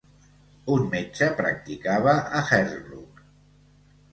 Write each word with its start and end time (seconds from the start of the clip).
Un 0.75 0.87
metge, 0.95 1.27
practicava 1.41 2.17
a 2.41 2.41
Hersbruck. 2.47 3.23